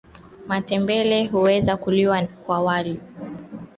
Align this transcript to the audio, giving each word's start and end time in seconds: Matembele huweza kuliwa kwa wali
Matembele 0.47 1.27
huweza 1.27 1.77
kuliwa 1.77 2.27
kwa 2.27 2.61
wali 2.61 3.01